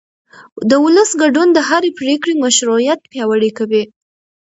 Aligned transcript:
د 0.69 0.71
ولس 0.83 1.09
ګډون 1.21 1.47
د 1.53 1.59
هرې 1.69 1.89
پرېکړې 1.99 2.33
مشروعیت 2.43 2.99
پیاوړی 3.11 3.51
کوي 3.57 3.83